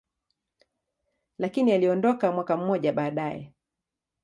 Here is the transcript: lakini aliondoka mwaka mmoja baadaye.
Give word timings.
lakini 1.37 1.71
aliondoka 1.71 2.31
mwaka 2.31 2.57
mmoja 2.57 2.93
baadaye. 2.93 3.53